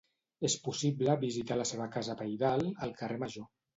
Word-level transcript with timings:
És 0.47 0.53
possible 0.67 1.17
visitar 1.25 1.57
la 1.61 1.67
seva 1.73 1.89
casa 1.97 2.17
pairal 2.23 2.67
al 2.87 2.95
carrer 3.03 3.21
Major. 3.27 3.47